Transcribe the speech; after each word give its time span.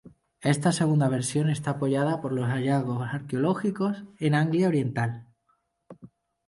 Esta 0.53 0.71
segunda 0.79 1.09
versión 1.17 1.47
está 1.51 1.69
apoyada 1.75 2.21
por 2.21 2.31
los 2.31 2.47
hallazgos 2.49 3.03
arqueológicos 3.13 4.03
en 4.17 4.33
Anglia 4.33 4.67
Oriental. 4.69 5.27